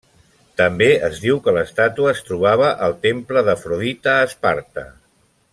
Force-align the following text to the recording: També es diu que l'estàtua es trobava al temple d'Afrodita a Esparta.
També 0.61 0.87
es 1.07 1.19
diu 1.25 1.41
que 1.47 1.53
l'estàtua 1.57 2.09
es 2.13 2.23
trobava 2.31 2.73
al 2.89 2.97
temple 3.07 3.47
d'Afrodita 3.51 4.19
a 4.19 4.29
Esparta. 4.31 4.89